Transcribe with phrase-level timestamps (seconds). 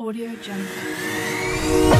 [0.00, 1.90] Audio Jungle.